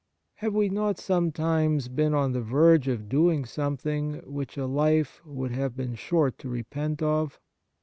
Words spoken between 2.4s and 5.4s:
verge of doing some thing which a life